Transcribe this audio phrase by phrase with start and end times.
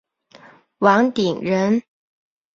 [0.79, 1.79] 王鼎人。